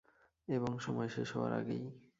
[0.47, 1.83] এবং সময় শেষ হওয়ার আগেই।